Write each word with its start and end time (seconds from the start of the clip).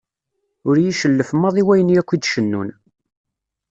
Ur 0.67 0.75
iyi-cellef 0.77 1.29
maḍi 1.35 1.63
wayen 1.67 1.93
yakk 1.95 2.09
i 2.15 2.17
d-cennun. 2.17 2.69